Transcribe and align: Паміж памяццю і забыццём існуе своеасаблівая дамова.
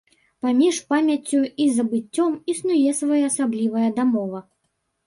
Паміж 0.45 0.79
памяццю 0.93 1.41
і 1.65 1.69
забыццём 1.77 2.35
існуе 2.55 2.99
своеасаблівая 3.03 3.89
дамова. 4.01 4.49